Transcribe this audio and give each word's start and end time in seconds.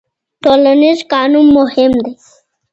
ټولنيز 0.43 0.99
قانون 1.13 1.47
مهم 1.57 1.91
دی. 2.03 2.13